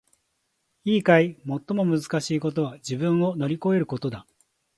[0.83, 1.37] いいかい！
[1.45, 4.25] 最もむずかしいことは自分を乗り越えることだ！